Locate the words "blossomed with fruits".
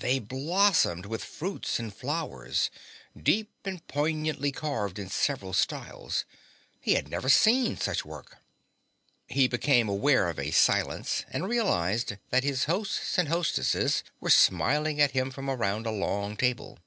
0.18-1.78